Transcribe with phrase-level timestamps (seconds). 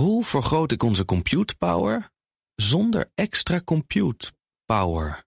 [0.00, 2.10] Hoe vergroot ik onze compute power
[2.54, 4.32] zonder extra compute
[4.64, 5.24] power?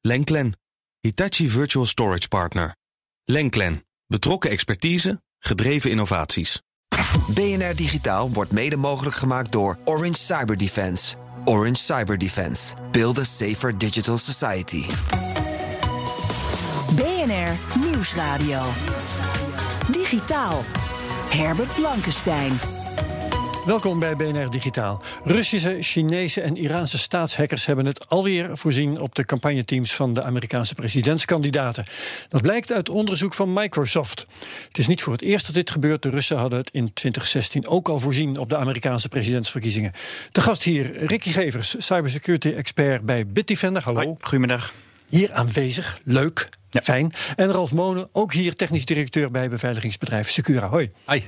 [0.00, 0.58] Lenklen,
[1.00, 2.76] Hitachi Virtual Storage Partner.
[3.24, 6.62] Lenklen, betrokken expertise, gedreven innovaties.
[7.34, 11.16] BNR Digitaal wordt mede mogelijk gemaakt door Orange Cyber Defense.
[11.44, 12.74] Orange Cyber Defense.
[12.92, 14.84] Build a safer digital society.
[16.94, 18.62] BNR Nieuwsradio.
[19.90, 20.64] Digitaal.
[21.30, 22.75] Herbert Blankenstein.
[23.66, 25.02] Welkom bij BNR Digitaal.
[25.24, 30.74] Russische, Chinese en Iraanse staatshackers hebben het alweer voorzien op de campagneteams van de Amerikaanse
[30.74, 31.84] presidentskandidaten.
[32.28, 34.26] Dat blijkt uit onderzoek van Microsoft.
[34.68, 36.02] Het is niet voor het eerst dat dit gebeurt.
[36.02, 39.92] De Russen hadden het in 2016 ook al voorzien op de Amerikaanse presidentsverkiezingen.
[40.32, 43.82] De gast hier, Ricky Gevers, cybersecurity expert bij Bitdefender.
[43.82, 44.00] Hallo.
[44.00, 44.72] Hoi, goedemiddag.
[45.08, 46.48] Hier aanwezig, leuk.
[46.82, 47.12] Fijn.
[47.36, 50.68] En Ralf Monen, ook hier technisch directeur bij beveiligingsbedrijf Secura.
[50.68, 50.90] Hoi.
[51.04, 51.24] Hoi.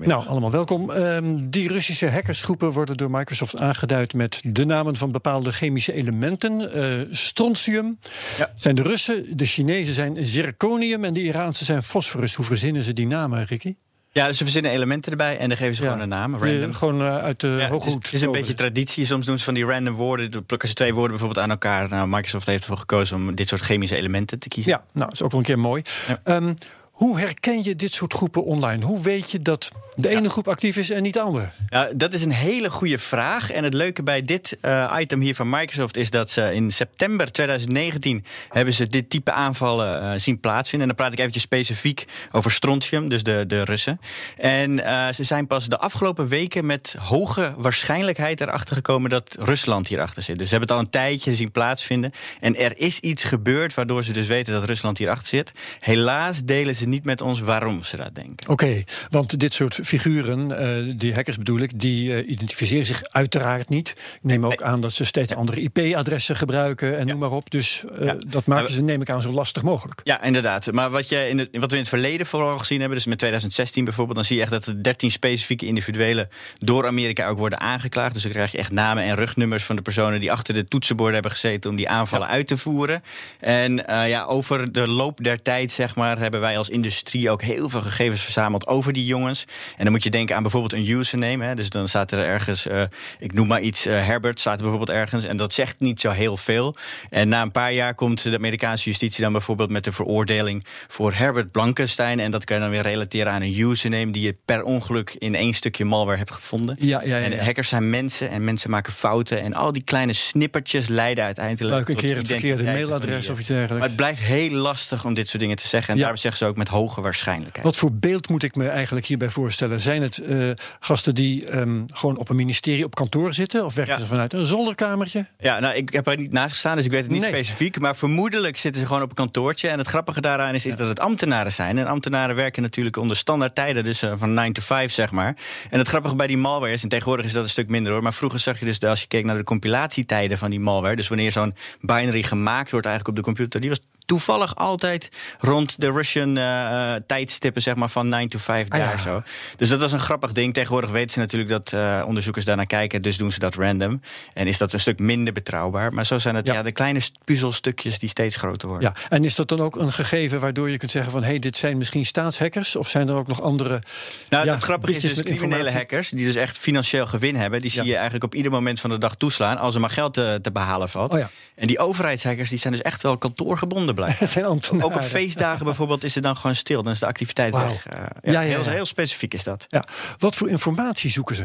[0.00, 0.90] Nou, allemaal welkom.
[0.90, 6.70] Um, die Russische hackersgroepen worden door Microsoft aangeduid met de namen van bepaalde chemische elementen.
[6.76, 7.98] Uh, strontium
[8.38, 8.52] ja.
[8.56, 12.34] zijn de Russen, de Chinezen zijn zirconium en de Iraanse zijn fosforus.
[12.34, 13.74] Hoe verzinnen ze die namen, Ricky?
[14.14, 16.34] Ja, dus ze verzinnen elementen erbij en dan geven ze gewoon een naam.
[16.34, 16.72] Random.
[16.72, 19.06] gewoon uh, uit de ja, hoge Het is, een beetje traditie.
[19.06, 20.30] Soms doen ze van die random woorden.
[20.30, 21.88] Dan plukken ze twee woorden bijvoorbeeld aan elkaar.
[21.88, 24.72] Nou, Microsoft heeft ervoor gekozen om dit soort chemische elementen te kiezen.
[24.72, 25.82] Ja, nou, dat is ook wel een keer mooi.
[26.06, 26.36] Ja.
[26.36, 26.54] Um,
[26.94, 28.84] hoe herken je dit soort groepen online?
[28.84, 31.48] Hoe weet je dat de ene groep actief is en niet de andere?
[31.68, 33.50] Ja, dat is een hele goede vraag.
[33.50, 37.32] En het leuke bij dit uh, item hier van Microsoft is dat ze in september
[37.32, 40.88] 2019 hebben ze dit type aanvallen uh, zien plaatsvinden.
[40.88, 44.00] En dan praat ik eventjes specifiek over strontium, dus de, de Russen.
[44.36, 49.88] En uh, ze zijn pas de afgelopen weken met hoge waarschijnlijkheid erachter gekomen dat Rusland
[49.88, 50.38] hierachter zit.
[50.38, 52.12] Dus ze hebben het al een tijdje zien plaatsvinden.
[52.40, 55.52] En er is iets gebeurd waardoor ze dus weten dat Rusland hierachter zit.
[55.80, 58.48] Helaas delen ze niet met ons waarom ze dat denken.
[58.48, 63.68] Oké, want dit soort figuren, uh, die hackers bedoel ik, die uh, identificeren zich uiteraard
[63.68, 63.88] niet.
[63.90, 67.50] Ik neem ook aan dat ze steeds andere IP-adressen gebruiken en noem maar op.
[67.50, 68.16] Dus uh, ja.
[68.26, 70.00] dat maken ze, neem ik aan, zo lastig mogelijk.
[70.04, 70.72] Ja, inderdaad.
[70.72, 73.18] Maar wat, je in het, wat we in het verleden vooral gezien hebben, dus met
[73.18, 76.28] 2016 bijvoorbeeld, dan zie je echt dat er 13 specifieke individuelen
[76.58, 78.14] door Amerika ook worden aangeklaagd.
[78.14, 81.14] Dus dan krijg je echt namen en rugnummers van de personen die achter de toetsenborden
[81.14, 82.32] hebben gezeten om die aanvallen ja.
[82.32, 83.02] uit te voeren.
[83.40, 87.68] En ja, over de loop der tijd, zeg maar, hebben wij als industrie ook heel
[87.68, 89.44] veel gegevens verzameld over die jongens.
[89.76, 91.44] En dan moet je denken aan bijvoorbeeld een username.
[91.44, 91.54] Hè.
[91.54, 92.82] Dus dan staat er ergens, uh,
[93.18, 95.24] ik noem maar iets, uh, Herbert staat er bijvoorbeeld ergens.
[95.24, 96.76] En dat zegt niet zo heel veel.
[97.10, 101.12] En na een paar jaar komt de Amerikaanse justitie dan bijvoorbeeld met de veroordeling voor
[101.12, 102.20] Herbert Blankenstein.
[102.20, 105.34] En dat kan je dan weer relateren aan een username die je per ongeluk in
[105.34, 106.76] één stukje malware hebt gevonden.
[106.78, 109.40] Ja, ja, ja, en hackers zijn mensen en mensen maken fouten.
[109.40, 113.78] En al die kleine snippertjes leiden uiteindelijk een keer het verkeerde mailadres of iets dergelijks.
[113.78, 115.92] Maar het blijft heel lastig om dit soort dingen te zeggen.
[115.94, 117.64] En daarom zeggen ze ook met hoge waarschijnlijkheid.
[117.64, 119.80] Wat voor beeld moet ik me eigenlijk hierbij voorstellen?
[119.80, 123.64] Zijn het uh, gasten die um, gewoon op een ministerie op kantoor zitten?
[123.64, 124.00] Of werken ja.
[124.00, 125.26] ze vanuit een zolderkamertje?
[125.38, 127.30] Ja, nou, ik heb er niet naast gestaan, dus ik weet het niet nee.
[127.30, 127.80] specifiek.
[127.80, 129.68] Maar vermoedelijk zitten ze gewoon op een kantoortje.
[129.68, 130.78] En het grappige daaraan is, is ja.
[130.78, 131.78] dat het ambtenaren zijn.
[131.78, 135.36] En ambtenaren werken natuurlijk onder standaard tijden, dus uh, van 9 to 5, zeg maar.
[135.70, 138.02] En het grappige bij die malware is, en tegenwoordig is dat een stuk minder hoor.
[138.02, 141.08] Maar vroeger zag je dus, als je keek naar de compilatietijden van die malware, dus
[141.08, 145.90] wanneer zo'n binary gemaakt wordt eigenlijk op de computer, die was toevallig altijd rond de
[145.90, 148.98] Russian uh, tijdstippen, zeg maar, van 9 to 5 ah, daar ja.
[148.98, 149.22] zo.
[149.56, 150.54] Dus dat was een grappig ding.
[150.54, 154.00] Tegenwoordig weten ze natuurlijk dat uh, onderzoekers daarnaar kijken, dus doen ze dat random.
[154.32, 155.92] En is dat een stuk minder betrouwbaar.
[155.92, 156.52] Maar zo zijn het ja.
[156.52, 158.92] ja de kleine puzzelstukjes die steeds groter worden.
[158.94, 161.38] Ja, en is dat dan ook een gegeven waardoor je kunt zeggen van hé, hey,
[161.38, 162.76] dit zijn misschien staatshackers?
[162.76, 163.82] Of zijn er ook nog andere.
[164.30, 167.70] Nou, ja, het grappige is dus criminele hackers, die dus echt financieel gewin hebben, die
[167.70, 170.38] zie je eigenlijk op ieder moment van de dag toeslaan als er maar geld te,
[170.42, 171.12] te behalen valt.
[171.12, 171.30] Oh, ja.
[171.54, 174.28] En die overheidshackers die zijn dus echt wel kantoorgebonden blijven.
[174.34, 176.82] zijn Ook op feestdagen bijvoorbeeld is het dan gewoon stil.
[176.82, 177.68] Dan is de activiteit wow.
[177.68, 177.86] weg.
[177.86, 179.66] Uh, ja, ja, ja, heel, heel specifiek is dat.
[179.68, 179.86] Ja.
[180.18, 181.44] Wat voor informatie zoeken ze?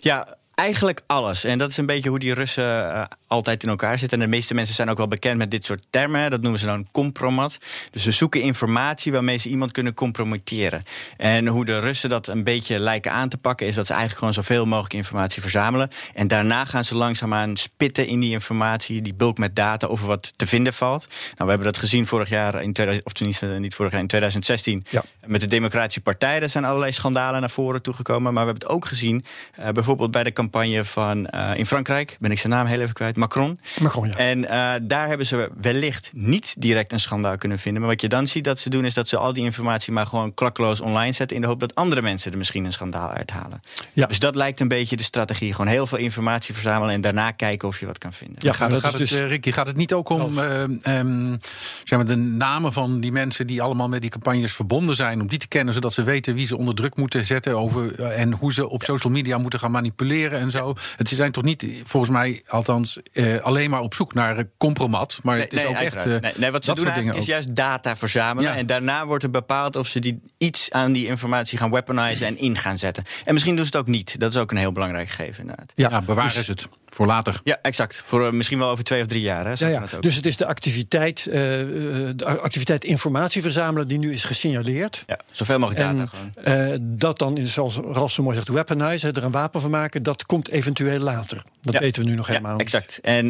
[0.00, 1.44] Ja, Eigenlijk alles.
[1.44, 4.18] En dat is een beetje hoe die Russen uh, altijd in elkaar zitten.
[4.18, 6.30] En de meeste mensen zijn ook wel bekend met dit soort termen.
[6.30, 7.58] Dat noemen ze dan compromat.
[7.90, 10.82] Dus ze zoeken informatie waarmee ze iemand kunnen compromitteren.
[11.16, 13.66] En hoe de Russen dat een beetje lijken aan te pakken...
[13.66, 15.88] is dat ze eigenlijk gewoon zoveel mogelijk informatie verzamelen.
[16.14, 19.02] En daarna gaan ze langzaamaan spitten in die informatie...
[19.02, 21.06] die bulk met data over wat te vinden valt.
[21.08, 24.06] Nou, we hebben dat gezien vorig jaar, in 2000, of tenminste niet vorig jaar, in
[24.06, 24.84] 2016...
[24.90, 25.02] Ja.
[25.26, 26.42] met de Democratische Partij.
[26.42, 28.32] Er zijn allerlei schandalen naar voren toegekomen.
[28.32, 29.24] Maar we hebben het ook gezien,
[29.58, 32.80] uh, bijvoorbeeld bij de campagne verkiezingscampagne van uh, in Frankrijk, ben ik zijn naam heel
[32.80, 33.60] even kwijt, Macron.
[33.80, 34.16] Macron ja.
[34.16, 37.80] En uh, daar hebben ze wellicht niet direct een schandaal kunnen vinden.
[37.82, 40.06] Maar wat je dan ziet dat ze doen, is dat ze al die informatie maar
[40.06, 41.36] gewoon klakkeloos online zetten.
[41.36, 43.62] in de hoop dat andere mensen er misschien een schandaal uithalen.
[43.92, 44.06] Ja.
[44.06, 45.54] Dus dat lijkt een beetje de strategie.
[45.54, 48.36] Gewoon heel veel informatie verzamelen en daarna kijken of je wat kan vinden.
[48.38, 49.12] Ja, gaat, gaat het, dus...
[49.12, 50.62] Ricky, gaat het niet ook om uh,
[50.98, 51.38] um,
[51.84, 55.28] zeg maar de namen van die mensen die allemaal met die campagnes verbonden zijn, om
[55.28, 58.52] die te kennen, zodat ze weten wie ze onder druk moeten zetten over en hoe
[58.52, 60.74] ze op social media moeten gaan manipuleren en zo.
[60.96, 65.38] Het zijn toch niet, volgens mij althans, uh, alleen maar op zoek naar compromat, maar
[65.38, 66.06] het is ook echt.
[66.06, 69.30] Uh, nee, nee, wat ze doen eigenlijk is juist data verzamelen en daarna wordt er
[69.30, 73.04] bepaald of ze die iets aan die informatie gaan weaponizen en in gaan zetten.
[73.24, 74.20] En misschien doen ze het ook niet.
[74.20, 75.72] Dat is ook een heel belangrijk gegeven inderdaad.
[75.74, 76.68] Ja, ja bewaar dus, het.
[76.90, 77.40] Voor later.
[77.44, 78.02] Ja, exact.
[78.06, 79.44] Voor uh, misschien wel over twee of drie jaar.
[79.44, 79.80] Hè, ja, ja.
[79.80, 85.04] Het dus het is de activiteit, uh, de activiteit informatie verzamelen die nu is gesignaleerd.
[85.06, 86.70] Ja, zoveel mogelijk data gewoon.
[86.70, 90.26] Uh, dat dan, zoals Ralf zo mooi zegt, weaponizen, er een wapen van maken, dat
[90.26, 91.42] komt eventueel later.
[91.60, 91.80] Dat ja.
[91.80, 92.98] weten we nu nog helemaal ja, exact.
[93.02, 93.28] En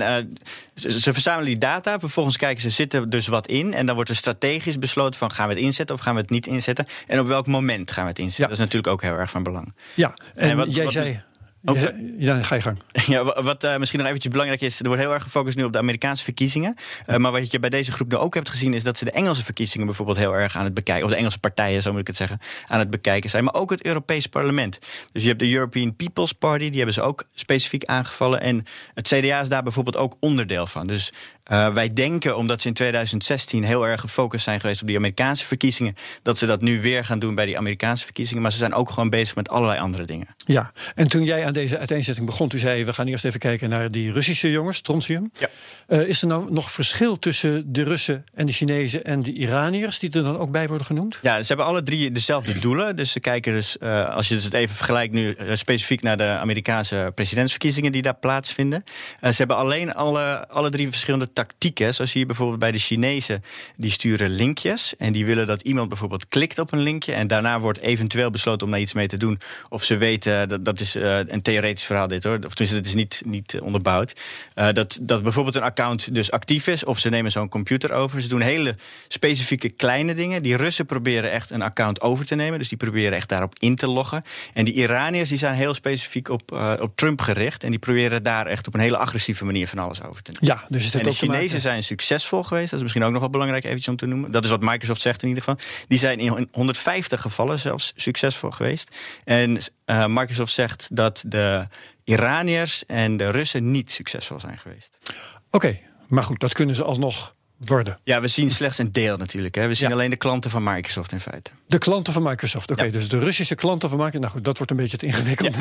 [0.74, 3.74] ze, ze, verzamelen die data, vervolgens kijken ze, zit er dus wat in?
[3.74, 6.30] En dan wordt er strategisch besloten van, gaan we het inzetten of gaan we het
[6.30, 6.86] niet inzetten?
[7.06, 8.44] En op welk moment gaan we het inzetten?
[8.44, 9.74] Dat is natuurlijk ook heel erg van belang.
[9.94, 11.22] Ja, en, en wat, jij wat, zei...
[11.64, 11.78] Oh,
[12.18, 12.78] ja, ga je gang.
[13.06, 15.72] Ja, wat uh, misschien nog eventjes belangrijk is, er wordt heel erg gefocust nu op
[15.72, 16.74] de Amerikaanse verkiezingen.
[17.06, 19.10] Uh, maar wat je bij deze groep nu ook hebt gezien, is dat ze de
[19.10, 22.06] Engelse verkiezingen bijvoorbeeld heel erg aan het bekijken, of de Engelse partijen, zo moet ik
[22.06, 23.44] het zeggen, aan het bekijken zijn.
[23.44, 24.78] Maar ook het Europees Parlement.
[25.12, 28.40] Dus je hebt de European People's Party, die hebben ze ook specifiek aangevallen.
[28.40, 28.64] En
[28.94, 30.86] het CDA is daar bijvoorbeeld ook onderdeel van.
[30.86, 31.12] Dus
[31.50, 35.46] uh, wij denken, omdat ze in 2016 heel erg gefocust zijn geweest op die Amerikaanse
[35.46, 38.42] verkiezingen, dat ze dat nu weer gaan doen bij die Amerikaanse verkiezingen.
[38.42, 40.26] Maar ze zijn ook gewoon bezig met allerlei andere dingen.
[40.36, 43.38] Ja, en toen jij aan deze uiteenzetting begon, toen zei je: we gaan eerst even
[43.38, 45.30] kijken naar die Russische jongens, Strontium.
[45.38, 45.48] Ja.
[45.88, 49.98] Uh, is er nou nog verschil tussen de Russen en de Chinezen en de Iraniërs,
[49.98, 51.18] die er dan ook bij worden genoemd?
[51.22, 52.96] Ja, ze hebben alle drie dezelfde doelen.
[52.96, 56.24] Dus ze kijken dus, uh, als je dus het even vergelijkt nu specifiek naar de
[56.24, 58.84] Amerikaanse presidentsverkiezingen die daar plaatsvinden.
[59.20, 61.94] ze hebben alleen alle, alle drie verschillende tactieken.
[61.94, 63.42] Zo zie je bijvoorbeeld bij de Chinezen,
[63.76, 64.96] die sturen linkjes.
[64.96, 67.12] En die willen dat iemand bijvoorbeeld klikt op een linkje.
[67.12, 69.40] En daarna wordt eventueel besloten om daar iets mee te doen.
[69.68, 72.34] Of ze weten, dat, dat is uh, een theoretisch verhaal dit hoor.
[72.34, 74.20] Of tenminste, het is niet, niet onderbouwd.
[74.54, 76.84] Uh, dat, dat bijvoorbeeld een account dus actief is.
[76.84, 78.22] Of ze nemen zo'n computer over.
[78.22, 78.76] Ze doen hele
[79.08, 80.42] specifieke kleine dingen.
[80.42, 82.58] Die Russen proberen echt een account over te nemen.
[82.58, 84.22] Dus die proberen echt daarop in te loggen.
[84.54, 87.64] En die Iraniërs die zijn heel specifiek op, uh, op Trump gericht.
[87.64, 90.56] En die proberen daar echt op een hele agressieve manier van alles over te nemen.
[90.56, 92.70] Ja, dus het ook Chinezen zijn succesvol geweest.
[92.70, 94.30] Dat is misschien ook nog wel belangrijk eventjes om te noemen.
[94.30, 95.60] Dat is wat Microsoft zegt in ieder geval.
[95.88, 98.96] Die zijn in 150 gevallen zelfs succesvol geweest.
[99.24, 101.66] En uh, Microsoft zegt dat de
[102.04, 104.96] Iraniërs en de Russen niet succesvol zijn geweest.
[105.04, 105.16] Oké,
[105.50, 107.34] okay, maar goed, dat kunnen ze alsnog
[107.64, 107.98] worden.
[108.04, 109.54] Ja, we zien slechts een deel natuurlijk.
[109.54, 109.66] Hè.
[109.66, 111.50] We zien alleen de klanten van Microsoft in feite.
[111.66, 112.90] De klanten van Microsoft, oké.
[112.90, 114.22] dus de Russische klanten van Microsoft.
[114.22, 115.56] Nou goed, dat wordt een beetje te ingewikkeld.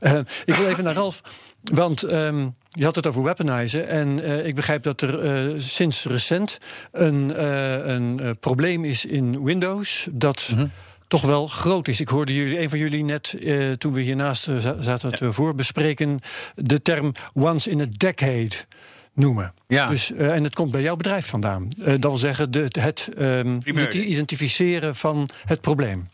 [0.00, 0.12] uh,
[0.44, 1.20] ik wil even naar Ralf,
[1.62, 3.88] want um, je had het over weaponizen.
[3.88, 6.58] En uh, ik begrijp dat er uh, sinds recent
[6.92, 7.42] een,
[7.90, 10.08] een probleem is in Windows...
[10.10, 10.50] dat...
[10.52, 10.70] Mm -hmm
[11.08, 12.00] toch wel groot is.
[12.00, 13.36] Ik hoorde jullie, een van jullie net,
[13.78, 14.48] toen we hiernaast
[14.80, 15.30] zaten het ja.
[15.30, 16.20] voor bespreken,
[16.54, 18.54] de term once in a decade
[19.14, 19.54] noemen.
[19.66, 19.86] Ja.
[19.86, 21.68] Dus, uh, en het komt bij jouw bedrijf vandaan.
[21.78, 23.58] Uh, dat wil zeggen, de, het um,
[23.92, 26.08] identificeren van het probleem.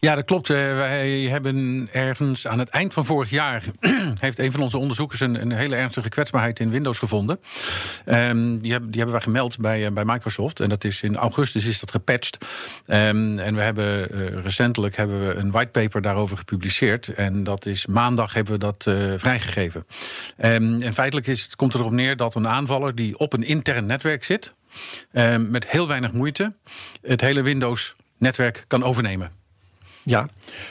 [0.00, 0.48] Ja, dat klopt.
[0.48, 3.62] Uh, wij hebben ergens aan het eind van vorig jaar...
[4.20, 7.40] heeft een van onze onderzoekers een, een hele ernstige kwetsbaarheid in Windows gevonden.
[8.06, 10.60] Um, die, hebben, die hebben wij gemeld bij, uh, bij Microsoft.
[10.60, 12.38] En dat is in augustus is dat gepatcht.
[12.86, 17.08] Um, en we hebben uh, recentelijk hebben we een whitepaper daarover gepubliceerd.
[17.08, 18.82] En dat is maandag hebben we dat
[19.20, 19.86] vrijgegeven.
[20.44, 23.86] Um, en feitelijk is, het komt erop neer dat een aanvaller die op een intern
[23.86, 24.54] netwerk zit...
[25.38, 26.54] met heel weinig moeite
[27.02, 29.37] het hele Windows-netwerk kan overnemen.
[30.08, 30.28] Ja,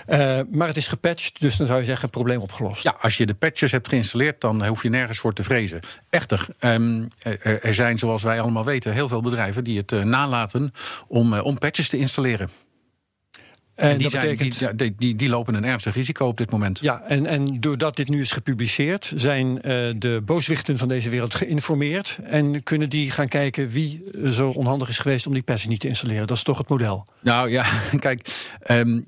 [0.09, 2.83] uh, maar het is gepatcht, dus dan zou je zeggen probleem opgelost.
[2.83, 5.79] Ja, als je de patches hebt geïnstalleerd, dan hoef je nergens voor te vrezen.
[6.09, 7.07] Echter, um,
[7.41, 10.73] er, zijn zoals wij allemaal weten heel veel bedrijven die het uh, nalaten
[11.07, 12.49] om, uh, om patches te installeren.
[13.77, 14.77] En, die, dat betekent...
[14.77, 16.79] die, die, die, lopen een ernstig risico op dit moment.
[16.81, 19.61] Ja, en, en doordat dit nu is gepubliceerd, zijn uh,
[19.97, 22.19] de booswichten van deze wereld geïnformeerd.
[22.23, 25.87] En kunnen die gaan kijken wie zo onhandig is geweest om die patch niet te
[25.87, 26.27] installeren.
[26.27, 27.05] Dat is toch het model?
[27.21, 27.65] Nou ja,
[27.99, 28.47] kijk.
[28.67, 29.05] Um,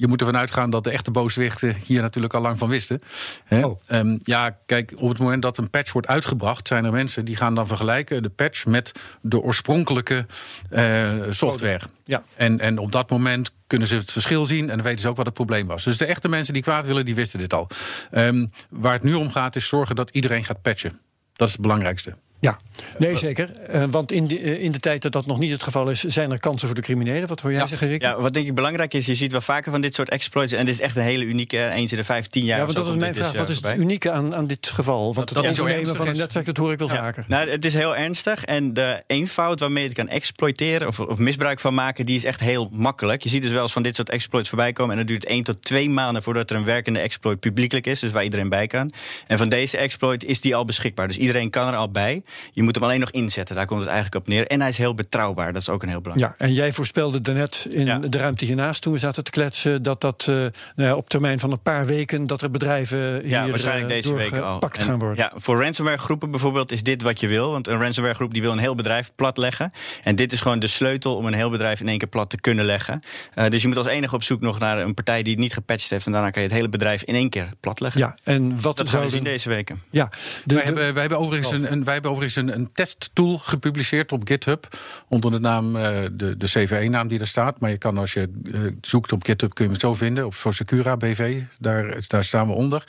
[0.00, 3.02] je moet ervan uitgaan dat de echte booswichten hier natuurlijk al lang van wisten.
[3.50, 3.78] Oh.
[3.92, 7.36] Um, ja, kijk, op het moment dat een patch wordt uitgebracht, zijn er mensen die
[7.36, 10.26] gaan dan vergelijken de patch met de oorspronkelijke
[10.70, 11.80] uh, software.
[12.04, 12.22] Ja.
[12.36, 15.16] En, en op dat moment kunnen ze het verschil zien en dan weten ze ook
[15.16, 15.84] wat het probleem was.
[15.84, 17.68] Dus de echte mensen die kwaad willen, die wisten dit al.
[18.12, 21.00] Um, waar het nu om gaat, is zorgen dat iedereen gaat patchen.
[21.32, 22.14] Dat is het belangrijkste.
[22.40, 22.58] Ja,
[22.98, 23.50] nee zeker.
[23.74, 26.04] Uh, want in de, uh, in de tijd dat dat nog niet het geval is,
[26.04, 27.28] zijn er kansen voor de criminelen.
[27.28, 28.02] Wat wil jij ja, zeggen, Rick?
[28.02, 30.52] Ja, wat denk ik belangrijk is, je ziet wel vaker van dit soort exploits.
[30.52, 32.58] En dit is echt een hele unieke, eens in de vijf, tien jaar.
[32.58, 33.32] Ja, want dat is mijn vraag.
[33.32, 35.14] Is, wat is het unieke aan, aan dit geval?
[35.14, 36.94] Want dat, het overnemen van een netwerk, dat hoor ik wel ja.
[36.94, 37.24] vaker.
[37.28, 38.44] Nou, het is heel ernstig.
[38.44, 42.24] En de eenvoud waarmee je het kan exploiteren of, of misbruik van maken, die is
[42.24, 43.22] echt heel makkelijk.
[43.22, 44.92] Je ziet dus wel eens van dit soort exploits voorbij komen.
[44.92, 48.00] En het duurt één tot twee maanden voordat er een werkende exploit publiekelijk is.
[48.00, 48.92] Dus waar iedereen bij kan.
[49.26, 51.06] En van deze exploit is die al beschikbaar.
[51.06, 52.22] Dus iedereen kan er al bij.
[52.52, 53.56] Je moet hem alleen nog inzetten.
[53.56, 54.46] Daar komt het eigenlijk op neer.
[54.46, 55.52] En hij is heel betrouwbaar.
[55.52, 56.34] Dat is ook een heel belangrijk.
[56.38, 57.98] Ja, en jij voorspelde daarnet in ja.
[57.98, 61.40] de ruimte hiernaast toen we zaten te kletsen dat dat uh, nou ja, op termijn
[61.40, 64.60] van een paar weken dat er bedrijven hier ja, waarschijnlijk deze week al.
[64.60, 65.16] En, gaan worden.
[65.16, 67.50] Ja, voor ransomware groepen bijvoorbeeld is dit wat je wil.
[67.50, 69.72] Want een ransomware groep die wil een heel bedrijf platleggen.
[70.02, 72.40] En dit is gewoon de sleutel om een heel bedrijf in één keer plat te
[72.40, 73.02] kunnen leggen.
[73.34, 75.52] Uh, dus je moet als enige op zoek nog naar een partij die het niet
[75.52, 76.06] gepatcht heeft.
[76.06, 78.00] En daarna kan je het hele bedrijf in één keer platleggen.
[78.00, 79.82] Ja, en wat dat zou gaan we zien deze weken.
[79.90, 80.10] Ja,
[80.44, 84.12] de, wij, hebben, wij hebben overigens een, een, wij hebben overigens een, een testtool gepubliceerd
[84.12, 84.78] op GitHub.
[85.08, 87.60] Onder de naam, uh, de, de CVE-naam die er staat.
[87.60, 90.26] Maar je kan als je uh, zoekt op GitHub kun je hem zo vinden.
[90.26, 92.84] Op voor Secura BV, daar, daar staan we onder.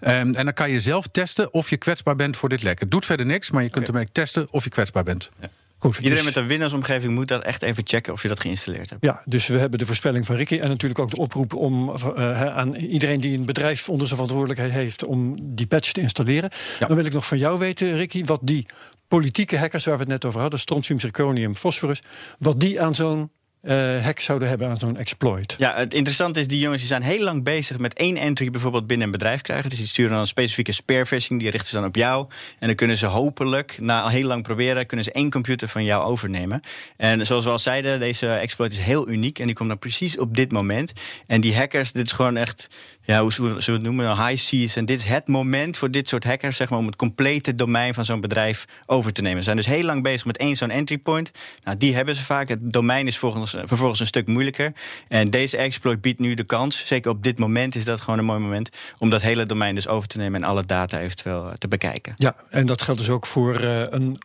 [0.00, 2.80] Um, en dan kan je zelf testen of je kwetsbaar bent voor dit lek.
[2.80, 4.00] Het doet verder niks, maar je kunt okay.
[4.00, 5.28] ermee testen of je kwetsbaar bent.
[5.40, 5.50] Ja.
[5.78, 8.90] Goed, Iedereen dus, met een winnaarsomgeving moet dat echt even checken of je dat geïnstalleerd
[8.90, 9.04] hebt.
[9.04, 12.56] Ja, dus we hebben de voorspelling van Ricky en natuurlijk ook de oproep om uh,
[12.56, 16.50] aan iedereen die een bedrijf onder zijn verantwoordelijkheid heeft om die patch te installeren.
[16.78, 16.86] Ja.
[16.86, 18.66] Dan wil ik nog van jou weten, Ricky, wat die
[19.08, 22.02] politieke hackers waar we het net over hadden, strontium, zirconium, fosforus,
[22.38, 23.30] wat die aan zo'n
[23.66, 25.54] uh, hack zouden hebben aan zo'n exploit.
[25.58, 28.86] Ja, het interessante is, die jongens die zijn heel lang bezig met één entry bijvoorbeeld
[28.86, 29.70] binnen een bedrijf krijgen.
[29.70, 32.26] Dus die sturen dan een specifieke spearfishing, die richten ze dan op jou.
[32.58, 36.04] En dan kunnen ze hopelijk, na heel lang proberen, kunnen ze één computer van jou
[36.04, 36.60] overnemen.
[36.96, 40.18] En zoals we al zeiden, deze exploit is heel uniek en die komt dan precies
[40.18, 40.92] op dit moment.
[41.26, 42.68] En die hackers, dit is gewoon echt,
[43.02, 44.76] ja, hoe zullen we het noemen, high seas.
[44.76, 47.94] En dit is het moment voor dit soort hackers, zeg maar, om het complete domein
[47.94, 49.38] van zo'n bedrijf over te nemen.
[49.38, 51.30] Ze zijn dus heel lang bezig met één zo'n entry point.
[51.64, 52.48] Nou, die hebben ze vaak.
[52.48, 54.72] Het domein is volgens vervolgens een stuk moeilijker.
[55.08, 58.24] En deze exploit biedt nu de kans, zeker op dit moment is dat gewoon een
[58.24, 61.68] mooi moment, om dat hele domein dus over te nemen en alle data eventueel te
[61.68, 62.14] bekijken.
[62.16, 64.16] Ja, en dat geldt dus ook voor uh, een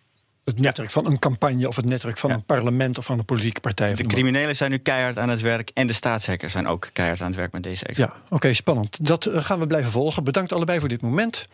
[0.43, 2.35] het netwerk van een campagne of het netwerk van ja.
[2.35, 3.93] een parlement of van een politieke partij.
[3.93, 7.27] De criminelen zijn nu keihard aan het werk en de staatshackers zijn ook keihard aan
[7.27, 8.11] het werk met deze exploit.
[8.11, 9.05] Ja, oké, okay, spannend.
[9.05, 10.23] Dat gaan we blijven volgen.
[10.23, 11.47] Bedankt allebei voor dit moment.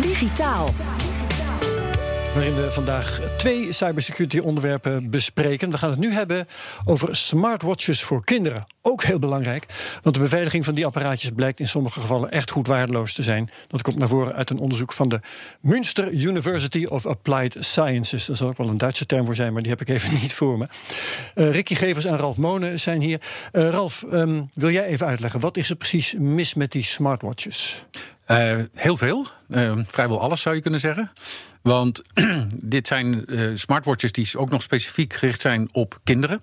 [0.00, 0.74] Digitaal
[2.34, 5.70] waarin we vandaag twee cybersecurity onderwerpen bespreken.
[5.70, 6.46] We gaan het nu hebben
[6.84, 8.66] over smartwatches voor kinderen.
[8.82, 9.66] Ook heel belangrijk,
[10.02, 13.50] want de beveiliging van die apparaatjes blijkt in sommige gevallen echt goed waardeloos te zijn.
[13.66, 15.20] Dat komt naar voren uit een onderzoek van de
[15.60, 18.26] Münster University of Applied Sciences.
[18.26, 20.34] Daar zal ook wel een Duitse term voor zijn, maar die heb ik even niet
[20.34, 20.66] voor me.
[21.34, 23.20] Uh, Ricky Gevers en Ralf Monen zijn hier.
[23.52, 27.84] Uh, Ralf, um, wil jij even uitleggen, wat is er precies mis met die smartwatches?
[28.30, 29.26] Uh, heel veel.
[29.86, 31.10] vrijwel alles zou je kunnen zeggen.
[31.62, 32.02] Want
[32.74, 36.40] dit zijn uh, smartwatches die ook nog specifiek gericht zijn op kinderen.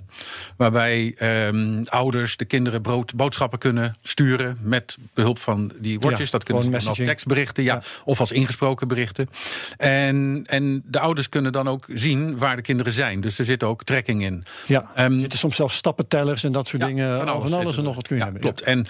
[0.57, 1.15] Waarbij
[1.47, 6.25] um, ouders de kinderen brood, boodschappen kunnen sturen met behulp van die watches.
[6.25, 9.29] Ja, dat kunnen ze als tekstberichten ja, ja, of als ingesproken berichten.
[9.77, 13.21] En, en de ouders kunnen dan ook zien waar de kinderen zijn.
[13.21, 14.43] Dus er zit ook tracking in.
[14.67, 17.17] Ja, um, er zitten soms zelfs stappentellers en dat soort ja, dingen.
[17.17, 18.53] Van alles, van alles en nog wat kun je ja, hebben.
[18.53, 18.61] Klopt.
[18.61, 18.85] En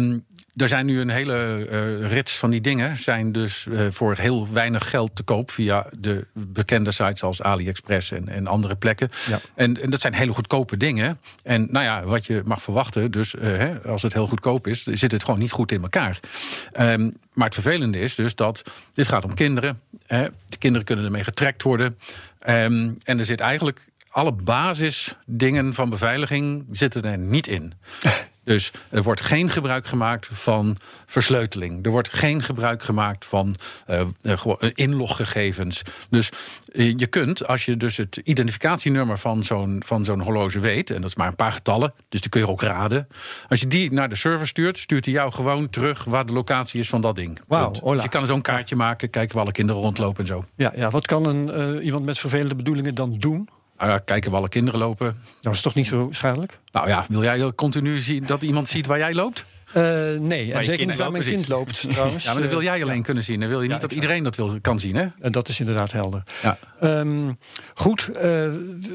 [0.00, 0.24] um,
[0.56, 2.96] er zijn nu een hele uh, rits van die dingen.
[2.96, 8.10] Zijn dus uh, voor heel weinig geld te koop via de bekende sites als AliExpress
[8.10, 9.08] en, en andere plekken.
[9.26, 9.40] Ja.
[9.54, 11.20] En, en dat zijn hele goedkope dingen.
[11.42, 14.82] En nou ja, wat je mag verwachten, dus uh, hè, als het heel goedkoop is,
[14.82, 16.20] zit het gewoon niet goed in elkaar.
[16.80, 19.80] Um, maar het vervelende is dus dat dit gaat om kinderen.
[20.06, 20.26] Hè.
[20.46, 21.98] De kinderen kunnen ermee getrackt worden.
[22.48, 27.72] Um, en er zit eigenlijk alle basisdingen van beveiliging zitten er niet in.
[28.44, 31.84] Dus er wordt geen gebruik gemaakt van versleuteling.
[31.84, 33.54] Er wordt geen gebruik gemaakt van
[33.90, 35.82] uh, uh, inloggegevens.
[36.10, 36.30] Dus
[36.72, 40.90] uh, je kunt, als je dus het identificatienummer van zo'n, van zo'n horloge weet...
[40.90, 43.08] en dat is maar een paar getallen, dus die kun je ook raden...
[43.48, 46.04] als je die naar de server stuurt, stuurt hij jou gewoon terug...
[46.04, 47.40] waar de locatie is van dat ding.
[47.48, 50.42] Wauw, dus je kan zo'n kaartje maken, kijken waar alle kinderen rondlopen en zo.
[50.54, 53.48] Ja, ja wat kan een, iemand met vervelende bedoelingen dan doen?
[53.80, 55.16] Nou ja, kijken waar alle kinderen lopen.
[55.40, 56.58] Dat is toch niet zo schadelijk?
[56.72, 59.44] Nou ja, wil jij continu zien dat iemand ziet waar jij loopt?
[59.76, 62.24] Uh, nee, en zeker niet waar mijn kind loopt trouwens.
[62.24, 63.02] Ja, maar dat wil jij alleen ja.
[63.02, 63.40] kunnen zien.
[63.40, 64.96] Dan wil je niet ja, dat iedereen dat wil, kan zien.
[64.96, 65.06] Hè?
[65.20, 66.22] En dat is inderdaad helder.
[66.42, 66.58] Ja.
[66.80, 67.38] Um,
[67.74, 68.48] goed, uh,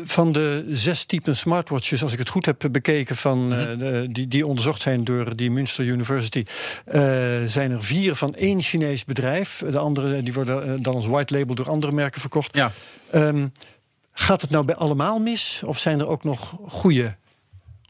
[0.04, 4.28] van de zes typen smartwatches, als ik het goed heb bekeken, van, uh, de, die,
[4.28, 6.44] die onderzocht zijn door die Münster University,
[7.46, 9.64] zijn er vier van één Chinees bedrijf.
[9.70, 12.56] De andere die worden dan als white label door andere merken verkocht.
[12.56, 12.72] Ja.
[13.14, 13.52] Um,
[14.18, 15.62] Gaat het nou bij allemaal mis?
[15.66, 17.16] Of zijn er ook nog goede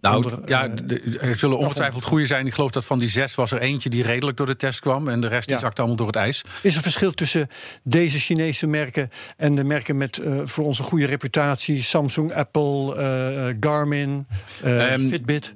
[0.05, 2.45] Nou, Onder, ja, eh, er zullen ongetwijfeld goede zijn.
[2.45, 5.07] Ik geloof dat van die zes was er eentje die redelijk door de test kwam.
[5.07, 5.61] En de rest die Ja.
[5.61, 6.41] zakte allemaal door het ijs.
[6.61, 7.47] Is er verschil tussen
[7.83, 13.55] deze Chinese merken en de merken met eh, voor onze goede reputatie, Samsung, Apple, eh,
[13.59, 14.27] Garmin,
[14.63, 15.53] eh, Ehm, Fitbit?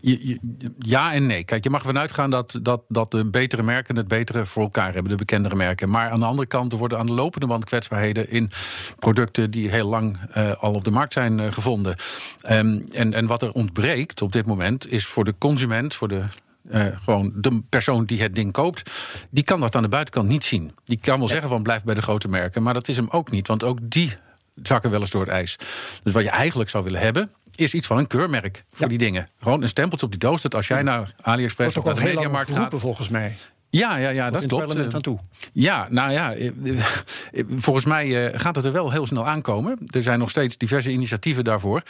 [0.00, 0.38] Je- je-
[0.78, 1.44] Ja en nee.
[1.44, 4.92] Kijk, je mag ervan uitgaan dat, dat, dat de betere merken het betere voor elkaar
[4.92, 5.90] hebben, de bekendere merken.
[5.90, 8.50] Maar aan de andere kant er worden aan de lopende band kwetsbaarheden in
[8.98, 10.18] producten die heel lang
[10.60, 11.96] al op de markt zijn gevonden.
[12.42, 13.80] Ehm, en, en wat er ontbreekt
[14.22, 16.22] op dit moment is voor de consument, voor de.
[16.70, 18.90] eh, gewoon de persoon die het ding koopt,
[19.30, 20.74] die kan dat aan de buitenkant niet zien.
[20.84, 23.30] Die kan wel zeggen van blijf bij de grote merken, maar dat is hem ook
[23.30, 24.16] niet, want ook die
[24.62, 25.56] zakken wel eens door het ijs.
[26.02, 28.88] Dus wat je eigenlijk zou willen hebben, is iets van een keurmerk voor Ja.
[28.88, 29.28] die dingen.
[29.40, 32.50] Gewoon een stempeltje op die doos, dat als jij naar AliExpress of naar de Mediamarkt
[32.52, 32.72] gaat...
[32.76, 33.36] volgens mij.
[33.72, 34.74] Ja, ja, ja, Of dat het klopt.
[34.74, 35.18] Eh, aan toe.
[35.52, 39.78] Ja, nou ja, eh, eh, volgens mij eh, gaat het er wel heel snel aankomen.
[39.90, 41.82] Er zijn nog steeds diverse initiatieven daarvoor.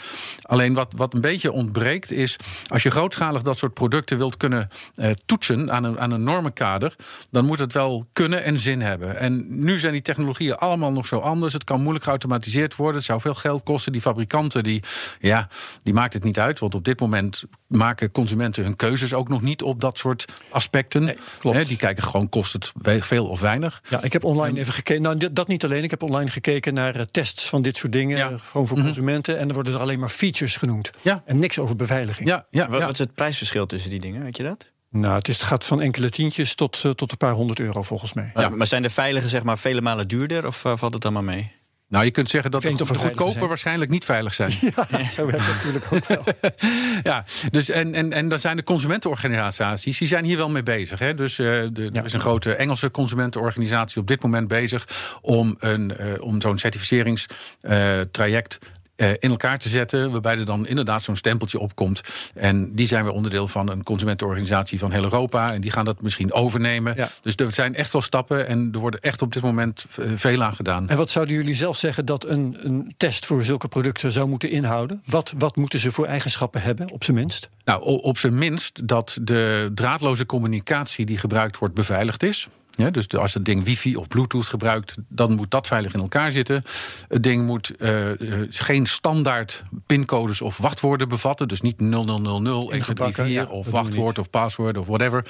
[0.43, 2.37] Alleen wat, wat een beetje ontbreekt is...
[2.67, 6.95] als je grootschalig dat soort producten wilt kunnen eh, toetsen aan een, aan een normenkader...
[7.31, 9.19] dan moet het wel kunnen en zin hebben.
[9.19, 11.53] En nu zijn die technologieën allemaal nog zo anders.
[11.53, 12.97] Het kan moeilijk geautomatiseerd worden.
[12.97, 13.93] Het zou veel geld kosten.
[13.93, 14.83] Die fabrikanten, die,
[15.21, 15.49] ja,
[15.83, 16.59] die maakt het niet uit.
[16.59, 19.63] Want op dit moment maken consumenten hun keuzes ook nog niet...
[19.63, 21.05] op dat soort aspecten.
[21.05, 21.57] Nee, klopt.
[21.57, 23.83] Hè, die kijken gewoon, kost het veel of weinig?
[23.89, 25.03] Ja, ik heb online even gekeken.
[25.03, 25.83] Nou, dat niet alleen.
[25.83, 28.17] Ik heb online gekeken naar eh, tests van dit soort dingen.
[28.17, 28.31] Ja.
[28.31, 29.39] eh, Gewoon voor consumenten.
[29.39, 30.91] En er worden er alleen maar features genoemd.
[31.03, 31.23] Ja.
[31.25, 32.29] En niks over beveiliging.
[32.29, 32.85] Ja, ja, Wat, ja.
[32.85, 34.23] wat is het prijsverschil tussen die dingen?
[34.23, 34.71] Weet je dat?
[34.91, 37.83] Nou, het, is, het gaat van enkele tientjes tot, eh, tot een paar honderd euro
[37.83, 38.31] volgens mij.
[38.35, 41.53] Maar, maar zijn de veilige zeg maar vele malen duurder of valt het allemaal mee?
[41.93, 44.51] Nou, je kunt zeggen dat de, er goedkoper waarschijnlijk niet veilig zijn.
[44.61, 46.25] Ja, zo werkt het natuurlijk ook wel.
[47.13, 50.99] ja, dus en, en, en dan zijn de consumentenorganisaties, die zijn hier wel mee bezig.
[50.99, 51.15] Hè?
[51.15, 51.91] Dus eh, de, Ja.
[51.93, 54.89] er is een grote Engelse consumentenorganisatie op dit moment bezig
[55.21, 58.69] om, een, eh, om zo'n certificeringstraject eh,
[59.03, 62.01] in elkaar te zetten, waarbij er dan inderdaad zo'n stempeltje opkomt.
[62.35, 65.53] En die zijn weer onderdeel van een consumentenorganisatie van heel Europa.
[65.53, 66.95] En die gaan dat misschien overnemen.
[66.97, 67.09] Ja.
[67.23, 70.43] Dus er zijn echt wel stappen en er worden echt op dit moment eh, veel
[70.43, 70.89] aan gedaan.
[70.89, 74.51] En wat zouden jullie zelf zeggen dat een, een test voor zulke producten zou moeten
[74.51, 75.03] inhouden?
[75.07, 77.49] Wat, wat moeten ze voor eigenschappen hebben, op zijn minst?
[77.65, 82.49] Nou, op zijn minst dat de draadloze communicatie die gebruikt wordt beveiligd is.
[82.77, 86.33] Ja, dus als het ding wifi of bluetooth gebruikt, dan moet dat veilig in elkaar
[86.33, 86.63] zitten.
[87.09, 91.49] Het ding moet eh, eh, geen standaard pincodes of wachtwoorden bevatten.
[91.49, 95.27] Dus niet 0000, Ingebakken, 1234 ja, of wachtwoord of paswoord of whatever.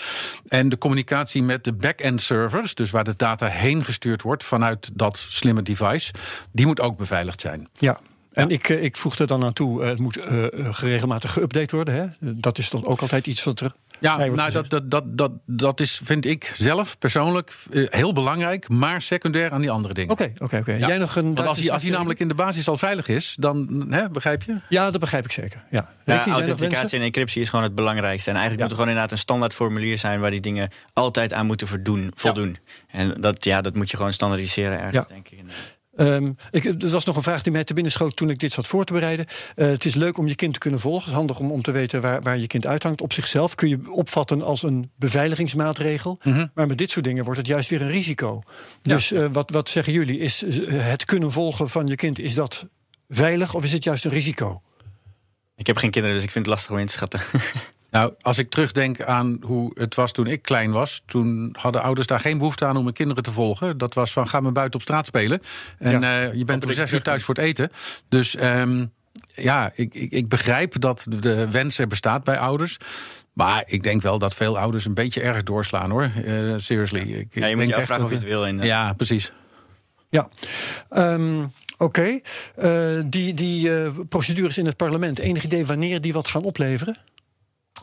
[0.48, 4.90] En de communicatie met de back-end servers, dus waar de data heen gestuurd wordt vanuit
[4.92, 6.12] dat slimme device,
[6.52, 7.68] die moet ook beveiligd zijn.
[7.72, 8.00] Ja.
[8.32, 11.38] En ik, eh, ik voeg er dan aan toe, eh, het moet eh, eh, geregelmatig
[11.38, 11.94] geüpdate worden.
[11.94, 12.30] Hè?
[12.34, 13.72] Dat is toch ook altijd iets wat er.
[14.00, 19.02] Ja, nou, dat, dat, dat, dat, dat is, vind ik zelf persoonlijk heel belangrijk, maar
[19.02, 20.10] secundair aan die andere dingen.
[20.10, 20.72] Oké, oké, oké.
[20.72, 20.86] Ja.
[20.86, 21.34] Jij nog een.
[21.34, 24.42] Want als hij, als hij namelijk in de basis al veilig is, dan, hè, begrijp
[24.42, 24.60] je?
[24.68, 25.64] Ja, dat begrijp ik zeker.
[25.70, 25.90] Ja.
[26.04, 28.30] Ja, authenticatie en encryptie is gewoon het belangrijkste.
[28.30, 28.62] En eigenlijk Ja.
[28.62, 32.12] moet er gewoon inderdaad een standaard formulier zijn waar die dingen altijd aan moeten voldoen.
[32.14, 32.56] voldoen.
[32.90, 35.14] En dat, ja, dat moet je gewoon standaardiseren ergens, Ja.
[35.14, 35.38] denk ik.
[35.96, 38.52] Ehm, ik, er was nog een vraag die mij te binnen schoot toen ik dit
[38.52, 39.26] zat voor te bereiden.
[39.54, 41.00] Eh, het is leuk om je kind te kunnen volgen.
[41.00, 43.00] Het is handig om, om te weten waar, waar je kind uithangt.
[43.00, 46.18] Op zichzelf kun je opvatten als een beveiligingsmaatregel.
[46.22, 46.46] Mhm.
[46.54, 48.40] Maar met dit soort dingen wordt het juist weer een risico.
[48.82, 50.18] Dus eh, wat, wat zeggen jullie?
[50.18, 52.68] Is eh, het kunnen volgen van je kind, is dat
[53.08, 54.62] veilig of is het juist een risico?
[55.56, 57.20] Ik heb geen kinderen, dus ik vind het lastig om in te schatten.
[57.92, 62.06] Nou, als ik terugdenk aan hoe het was toen ik klein was, toen hadden ouders
[62.06, 63.78] daar geen behoefte aan om hun kinderen te volgen.
[63.78, 65.40] Dat was van ga maar buiten op straat spelen.
[65.78, 66.22] En Ja.
[66.26, 67.70] eh, je bent om zes uur thuis voor het eten.
[68.08, 68.86] Dus ehm,
[69.34, 72.76] ja, ik, ik, ik begrijp dat de wens er bestaat bij ouders.
[73.32, 76.10] Maar ik denk wel dat veel ouders een beetje erg doorslaan hoor.
[76.24, 77.00] Eh, seriously.
[77.00, 78.46] Ik, Ja, je moet je echt afvragen of je het wil.
[78.46, 79.32] In, Ja, precies.
[80.10, 80.28] Ja.
[80.88, 81.44] Ehm,
[81.78, 82.20] Oké.
[82.56, 86.96] Eh, die die eh, procedures in het parlement, enig idee wanneer die wat gaan opleveren?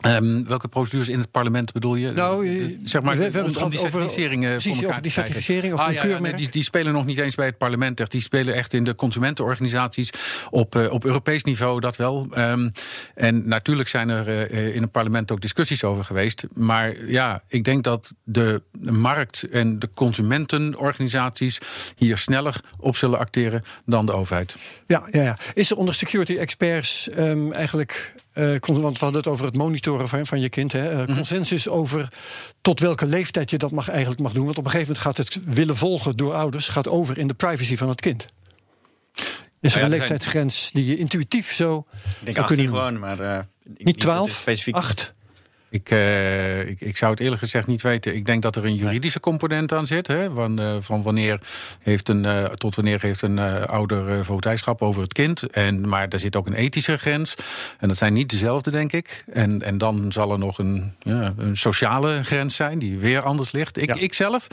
[0.00, 2.12] Ehm, welke procedures in het parlement bedoel je?
[2.12, 4.62] Nou, Eh, zeg maar, we- we hebben om, het om die gehad over- eh, precies,
[4.64, 7.34] voor elkaar over die certificering of Ah, ja, nee, die, die spelen nog niet eens
[7.34, 8.00] bij het parlement.
[8.00, 8.10] Echt.
[8.10, 10.10] Die spelen echt in de consumentenorganisaties
[10.50, 12.26] op, eh, op Europees niveau, dat wel.
[12.30, 12.68] Ehm,
[13.14, 16.44] en natuurlijk zijn er in het parlement ook discussies over geweest.
[16.52, 21.58] Maar ja, ik denk dat de markt en de consumentenorganisaties
[21.96, 24.56] hier sneller op zullen acteren dan de overheid.
[24.86, 25.38] Ja, ja, ja.
[25.54, 30.08] Is er onder security experts ehm, eigenlijk, eh, want we hadden het over het monitoren
[30.08, 31.08] van, van je kind, hè, Mhm.
[31.10, 32.08] eh, consensus over
[32.60, 34.44] tot welke leeftijd je dat mag, eigenlijk mag doen?
[34.44, 37.34] Want op een gegeven moment gaat het willen volgen door ouders gaat over in de
[37.34, 38.26] privacy van het kind.
[39.60, 40.08] Is er een er zijn-
[43.74, 43.86] Ik,
[44.76, 45.08] uh,
[45.70, 45.90] ik,
[46.78, 48.14] ik, zou het eerlijk gezegd niet weten.
[48.14, 50.06] Ik denk dat er een juridische component aan zit.
[50.06, 51.40] Hè, van, uh, van wanneer
[51.82, 55.42] heeft een, uh, tot wanneer heeft een ouder voogdijschap over het kind.
[55.42, 57.34] En, maar er zit ook een ethische grens.
[57.78, 59.24] En dat zijn niet dezelfde, denk ik.
[59.32, 63.52] En, en dan zal er nog een, ja, een sociale grens zijn die weer anders
[63.52, 63.82] ligt.
[63.82, 63.94] Ik, ja.
[63.94, 64.46] ik zelf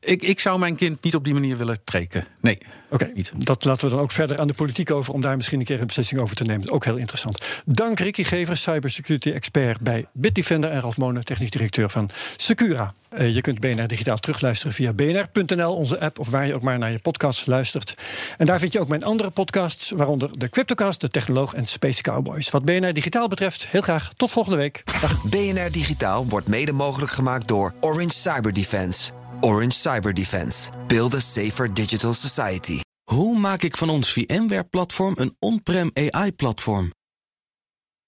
[0.00, 2.24] ik, ik zou mijn kind niet op die manier willen trekken.
[2.40, 2.58] Nee.
[2.90, 5.14] Oké, okay, dat laten we dan ook verder aan de politiek over...
[5.14, 6.70] om daar misschien een keer een beslissing over te nemen.
[6.70, 7.44] Ook heel interessant.
[7.64, 10.70] Dank Ricky Gevers, cybersecurity expert bij Bitdefender...
[10.70, 12.94] en Ralf Monen, technisch directeur van Secura.
[13.18, 16.18] Uh, je kunt BNR Digitaal terugluisteren via bnr.nl, onze app...
[16.18, 17.94] of waar je ook maar naar je podcasts luistert.
[18.36, 19.90] En daar vind je ook mijn andere podcasts...
[19.90, 22.50] waaronder de Cryptocast, de Technoloog en Space Cowboys.
[22.50, 24.82] Wat BNR Digitaal betreft, heel graag tot volgende week.
[25.00, 25.24] Dag.
[25.24, 29.17] BNR Digitaal wordt mede mogelijk gemaakt door Orange Cyber Defense...
[29.40, 30.70] Orange Cyber Defense.
[30.86, 32.80] Build a safer digital society.
[33.04, 36.90] Hoe maak ik van ons VMware-platform een on-prem AI-platform?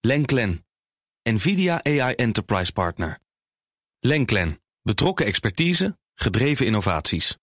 [0.00, 0.64] Lenklen,
[1.22, 3.18] NVIDIA AI Enterprise Partner.
[3.98, 7.36] Lenklen, betrokken expertise, gedreven innovaties.